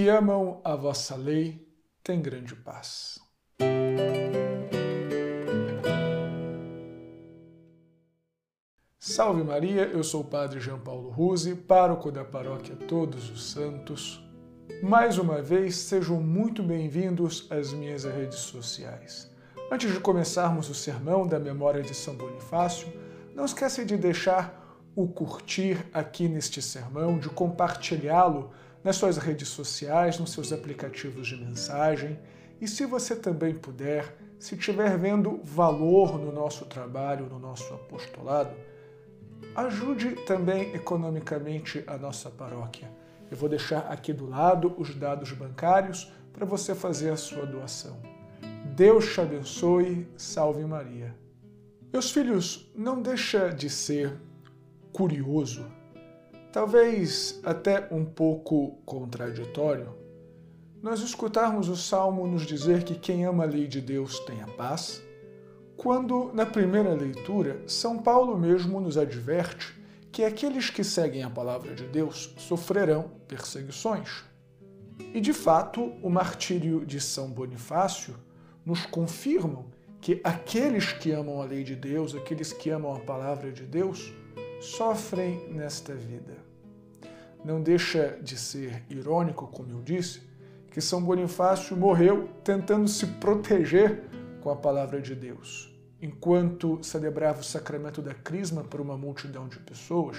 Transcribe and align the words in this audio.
que 0.00 0.08
amam 0.08 0.62
a 0.64 0.74
vossa 0.74 1.14
lei 1.14 1.68
têm 2.02 2.22
grande 2.22 2.56
paz. 2.56 3.20
Salve 8.98 9.44
Maria, 9.44 9.82
eu 9.82 10.02
sou 10.02 10.22
o 10.22 10.24
Padre 10.24 10.58
João 10.58 10.80
Paulo 10.80 11.10
Ruse, 11.10 11.54
pároco 11.54 12.10
da 12.10 12.24
Paróquia 12.24 12.74
Todos 12.76 13.28
os 13.28 13.50
Santos. 13.50 14.26
Mais 14.82 15.18
uma 15.18 15.42
vez, 15.42 15.76
sejam 15.76 16.18
muito 16.18 16.62
bem-vindos 16.62 17.46
às 17.50 17.70
minhas 17.70 18.04
redes 18.04 18.38
sociais. 18.38 19.30
Antes 19.70 19.92
de 19.92 20.00
começarmos 20.00 20.70
o 20.70 20.74
sermão 20.74 21.26
da 21.26 21.38
memória 21.38 21.82
de 21.82 21.94
São 21.94 22.14
Bonifácio, 22.14 22.90
não 23.34 23.44
esqueça 23.44 23.84
de 23.84 23.98
deixar 23.98 24.82
o 24.96 25.06
curtir 25.06 25.76
aqui 25.92 26.26
neste 26.26 26.62
sermão, 26.62 27.18
de 27.18 27.28
compartilhá-lo 27.28 28.50
nas 28.82 28.96
suas 28.96 29.16
redes 29.16 29.48
sociais, 29.48 30.18
nos 30.18 30.32
seus 30.32 30.52
aplicativos 30.52 31.28
de 31.28 31.36
mensagem. 31.36 32.18
E 32.60 32.68
se 32.68 32.86
você 32.86 33.14
também 33.14 33.54
puder, 33.54 34.16
se 34.38 34.54
estiver 34.54 34.96
vendo 34.98 35.40
valor 35.42 36.18
no 36.18 36.32
nosso 36.32 36.64
trabalho, 36.64 37.26
no 37.26 37.38
nosso 37.38 37.72
apostolado, 37.74 38.54
ajude 39.54 40.12
também 40.24 40.74
economicamente 40.74 41.84
a 41.86 41.96
nossa 41.96 42.30
paróquia. 42.30 42.90
Eu 43.30 43.36
vou 43.36 43.48
deixar 43.48 43.80
aqui 43.90 44.12
do 44.12 44.28
lado 44.28 44.74
os 44.76 44.94
dados 44.94 45.32
bancários 45.32 46.12
para 46.32 46.46
você 46.46 46.74
fazer 46.74 47.10
a 47.10 47.16
sua 47.16 47.46
doação. 47.46 48.00
Deus 48.74 49.12
te 49.12 49.20
abençoe, 49.20 50.08
salve 50.16 50.64
Maria. 50.64 51.14
Meus 51.92 52.10
filhos, 52.10 52.70
não 52.74 53.02
deixa 53.02 53.50
de 53.50 53.68
ser 53.68 54.16
curioso 54.92 55.66
talvez 56.52 57.40
até 57.44 57.88
um 57.90 58.04
pouco 58.04 58.78
contraditório, 58.84 59.94
nós 60.82 61.00
escutarmos 61.00 61.68
o 61.68 61.76
Salmo 61.76 62.26
nos 62.26 62.46
dizer 62.46 62.84
que 62.84 62.94
quem 62.94 63.24
ama 63.24 63.44
a 63.44 63.46
lei 63.46 63.66
de 63.66 63.80
Deus 63.80 64.18
tem 64.20 64.40
a 64.42 64.46
paz, 64.46 65.02
quando 65.76 66.30
na 66.34 66.44
primeira 66.46 66.94
leitura 66.94 67.62
São 67.66 67.98
Paulo 67.98 68.36
mesmo 68.38 68.80
nos 68.80 68.96
adverte 68.96 69.78
que 70.10 70.24
aqueles 70.24 70.70
que 70.70 70.82
seguem 70.82 71.22
a 71.22 71.30
palavra 71.30 71.74
de 71.74 71.84
Deus 71.84 72.34
sofrerão 72.36 73.10
perseguições. 73.28 74.24
E 75.14 75.20
de 75.20 75.32
fato, 75.32 75.92
o 76.02 76.10
martírio 76.10 76.84
de 76.84 77.00
São 77.00 77.30
Bonifácio 77.30 78.16
nos 78.64 78.84
confirma 78.86 79.64
que 80.00 80.20
aqueles 80.24 80.92
que 80.92 81.12
amam 81.12 81.40
a 81.40 81.44
lei 81.44 81.62
de 81.62 81.76
Deus, 81.76 82.14
aqueles 82.14 82.52
que 82.52 82.70
amam 82.70 82.94
a 82.94 83.00
palavra 83.00 83.52
de 83.52 83.64
Deus, 83.64 84.12
sofrem 84.60 85.48
nesta 85.50 85.94
vida. 85.94 86.49
Não 87.44 87.62
deixa 87.62 88.18
de 88.22 88.36
ser 88.36 88.82
irônico, 88.90 89.46
como 89.46 89.72
eu 89.72 89.80
disse, 89.80 90.22
que 90.70 90.80
São 90.80 91.02
Bonifácio 91.02 91.76
morreu 91.76 92.28
tentando 92.44 92.86
se 92.86 93.06
proteger 93.06 94.04
com 94.42 94.50
a 94.50 94.56
palavra 94.56 95.00
de 95.00 95.14
Deus. 95.14 95.74
Enquanto 96.02 96.78
celebrava 96.82 97.40
o 97.40 97.44
sacramento 97.44 98.00
da 98.00 98.14
Crisma 98.14 98.62
por 98.62 98.80
uma 98.80 98.96
multidão 98.96 99.48
de 99.48 99.58
pessoas, 99.58 100.18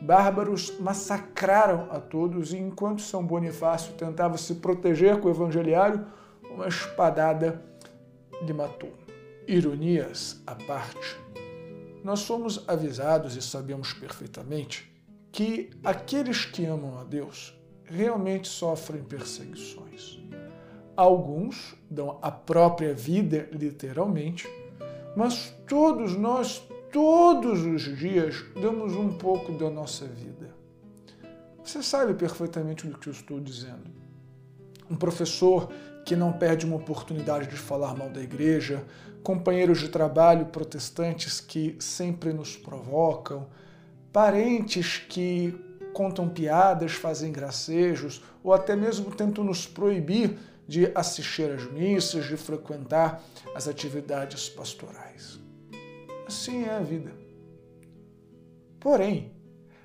bárbaros 0.00 0.78
massacraram 0.78 1.88
a 1.90 2.00
todos 2.00 2.52
e 2.52 2.56
enquanto 2.56 3.02
São 3.02 3.24
Bonifácio 3.24 3.94
tentava 3.94 4.38
se 4.38 4.54
proteger 4.56 5.20
com 5.20 5.28
o 5.28 5.30
evangeliário, 5.30 6.06
uma 6.48 6.68
espadada 6.68 7.62
lhe 8.42 8.52
matou. 8.52 8.92
Ironias 9.48 10.42
à 10.46 10.54
parte, 10.54 11.16
nós 12.02 12.20
somos 12.20 12.68
avisados 12.68 13.36
e 13.36 13.42
sabemos 13.42 13.92
perfeitamente 13.92 14.95
que 15.36 15.68
aqueles 15.84 16.46
que 16.46 16.64
amam 16.64 16.98
a 16.98 17.04
Deus 17.04 17.54
realmente 17.84 18.48
sofrem 18.48 19.02
perseguições. 19.02 20.18
Alguns 20.96 21.74
dão 21.90 22.18
a 22.22 22.30
própria 22.30 22.94
vida, 22.94 23.46
literalmente, 23.52 24.48
mas 25.14 25.54
todos 25.68 26.16
nós, 26.16 26.66
todos 26.90 27.66
os 27.66 27.82
dias, 27.98 28.46
damos 28.58 28.96
um 28.96 29.12
pouco 29.12 29.52
da 29.52 29.68
nossa 29.68 30.06
vida. 30.06 30.54
Você 31.62 31.82
sabe 31.82 32.14
perfeitamente 32.14 32.86
do 32.86 32.96
que 32.96 33.08
eu 33.08 33.12
estou 33.12 33.38
dizendo. 33.38 33.90
Um 34.90 34.96
professor 34.96 35.70
que 36.06 36.16
não 36.16 36.32
perde 36.32 36.64
uma 36.64 36.76
oportunidade 36.76 37.46
de 37.48 37.56
falar 37.56 37.94
mal 37.94 38.08
da 38.08 38.22
igreja, 38.22 38.82
companheiros 39.22 39.80
de 39.80 39.90
trabalho 39.90 40.46
protestantes 40.46 41.42
que 41.42 41.76
sempre 41.78 42.32
nos 42.32 42.56
provocam, 42.56 43.46
parentes 44.16 44.96
que 44.96 45.54
contam 45.92 46.26
piadas, 46.26 46.92
fazem 46.92 47.30
gracejos 47.30 48.24
ou 48.42 48.54
até 48.54 48.74
mesmo 48.74 49.14
tentam 49.14 49.44
nos 49.44 49.66
proibir 49.66 50.38
de 50.66 50.90
assistir 50.94 51.50
às 51.50 51.70
missas, 51.70 52.24
de 52.24 52.34
frequentar 52.38 53.22
as 53.54 53.68
atividades 53.68 54.48
pastorais. 54.48 55.38
Assim 56.26 56.64
é 56.64 56.70
a 56.70 56.80
vida. 56.80 57.12
Porém, 58.80 59.34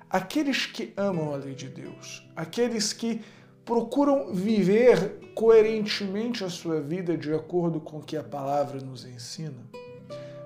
aqueles 0.08 0.64
que 0.64 0.94
amam 0.96 1.34
a 1.34 1.36
lei 1.36 1.54
de 1.54 1.68
Deus, 1.68 2.26
aqueles 2.34 2.94
que 2.94 3.20
procuram 3.66 4.32
viver 4.32 5.34
coerentemente 5.34 6.42
a 6.42 6.48
sua 6.48 6.80
vida 6.80 7.18
de 7.18 7.34
acordo 7.34 7.82
com 7.82 7.98
o 7.98 8.02
que 8.02 8.16
a 8.16 8.24
palavra 8.24 8.80
nos 8.80 9.04
ensina. 9.04 9.81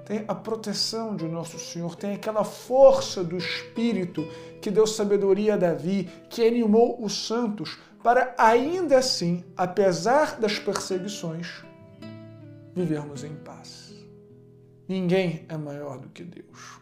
Tem 0.07 0.25
a 0.29 0.35
proteção 0.35 1.17
de 1.17 1.27
nosso 1.27 1.59
Senhor, 1.59 1.97
tem 1.97 2.15
aquela 2.15 2.45
força 2.45 3.25
do 3.25 3.37
Espírito 3.37 4.25
que 4.63 4.71
deu 4.71 4.87
sabedoria 4.87 5.55
a 5.55 5.57
Davi, 5.57 6.09
que 6.31 6.47
animou 6.47 7.05
os 7.05 7.27
santos 7.27 7.77
para 8.05 8.33
ainda 8.39 8.99
assim, 8.99 9.45
apesar 9.57 10.39
das 10.39 10.61
perseguições, 10.61 11.65
vivermos 12.73 13.25
em 13.25 13.35
paz. 13.35 13.93
Ninguém 14.89 15.45
é 15.49 15.57
maior 15.57 15.99
do 15.99 16.09
que 16.09 16.23
Deus. 16.23 16.81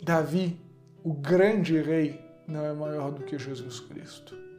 Davi, 0.00 0.56
o 1.02 1.12
grande 1.12 1.80
rei, 1.82 2.24
não 2.46 2.64
é 2.64 2.72
maior 2.72 3.10
do 3.10 3.24
que 3.24 3.36
Jesus 3.36 3.80
Cristo 3.80 4.51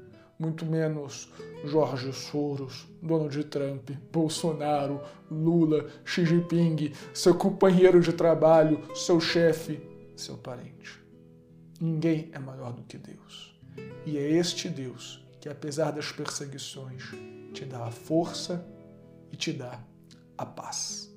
muito 0.44 0.66
menos 0.66 1.32
Jorge 1.64 2.12
Soros, 2.12 2.86
Donald 3.02 3.42
Trump, 3.46 3.90
Bolsonaro, 4.12 5.02
Lula, 5.32 5.90
Xi 6.04 6.26
Jinping, 6.26 6.92
seu 7.14 7.34
companheiro 7.34 8.02
de 8.02 8.12
trabalho, 8.12 8.84
seu 8.94 9.22
chefe, 9.22 9.82
seu 10.18 10.38
parente. 10.38 11.02
Ninguém 11.80 12.30
é 12.34 12.40
maior 12.40 12.74
do 12.74 12.84
que 12.84 12.98
Deus. 12.98 13.58
E 14.06 14.18
é 14.18 14.32
este 14.32 14.68
Deus 14.68 15.26
que, 15.40 15.48
apesar 15.48 15.92
das 15.92 16.12
perseguições, 16.12 17.04
te 17.54 17.64
dá 17.64 17.86
a 17.86 17.92
força 17.92 18.66
e 19.32 19.38
te 19.38 19.54
dá 19.54 19.80
a 20.38 20.46
paz. 20.46 21.10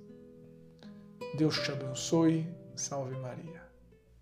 Deus 1.36 1.58
te 1.58 1.72
abençoe. 1.72 2.46
Salve 2.76 3.16
Maria. 3.16 3.65